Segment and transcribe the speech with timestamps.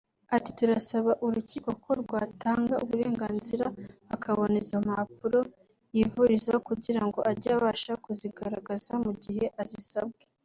[0.35, 3.65] Ati" Turasaba urukiko ko rwatanga uburenganzira
[4.15, 5.39] akabona izo mpapuro
[5.95, 10.21] yivurizaho kugira ngo ajye abasha kuzigaragaza mu gihe azisabwe"